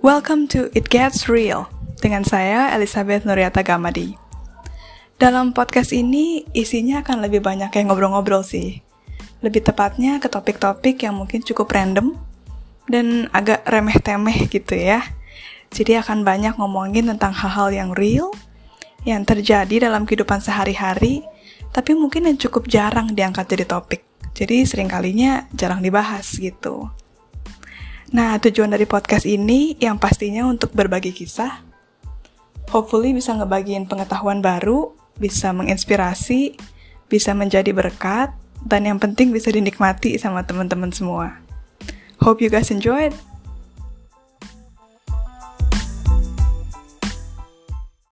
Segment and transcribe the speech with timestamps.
[0.00, 1.68] Welcome to It Gets Real
[2.00, 4.16] dengan saya Elizabeth Nuriata Gamadi.
[5.20, 8.80] Dalam podcast ini isinya akan lebih banyak kayak ngobrol-ngobrol sih.
[9.44, 12.16] Lebih tepatnya ke topik-topik yang mungkin cukup random
[12.88, 15.04] dan agak remeh-temeh gitu ya.
[15.68, 18.32] Jadi akan banyak ngomongin tentang hal-hal yang real,
[19.04, 21.28] yang terjadi dalam kehidupan sehari-hari,
[21.76, 24.00] tapi mungkin yang cukup jarang diangkat jadi topik.
[24.32, 26.88] Jadi seringkalinya jarang dibahas gitu.
[28.10, 31.62] Nah, tujuan dari podcast ini yang pastinya untuk berbagi kisah.
[32.74, 36.58] Hopefully bisa ngebagiin pengetahuan baru, bisa menginspirasi,
[37.06, 38.34] bisa menjadi berkat,
[38.66, 41.38] dan yang penting bisa dinikmati sama teman-teman semua.
[42.18, 43.14] Hope you guys enjoyed.